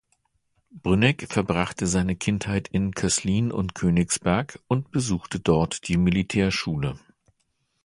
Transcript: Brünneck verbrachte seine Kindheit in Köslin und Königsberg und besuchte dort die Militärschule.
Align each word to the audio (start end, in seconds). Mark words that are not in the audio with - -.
Brünneck 0.71 1.27
verbrachte 1.31 1.85
seine 1.85 2.15
Kindheit 2.15 2.67
in 2.69 2.95
Köslin 2.95 3.51
und 3.51 3.75
Königsberg 3.75 4.57
und 4.67 4.89
besuchte 4.89 5.39
dort 5.39 5.87
die 5.87 5.97
Militärschule. 5.97 6.97